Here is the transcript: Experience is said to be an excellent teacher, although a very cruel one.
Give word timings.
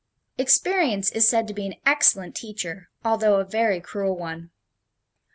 Experience 0.39 1.11
is 1.11 1.29
said 1.29 1.47
to 1.47 1.53
be 1.53 1.67
an 1.67 1.75
excellent 1.85 2.33
teacher, 2.35 2.89
although 3.05 3.35
a 3.39 3.45
very 3.45 3.79
cruel 3.79 4.17
one. 4.17 4.49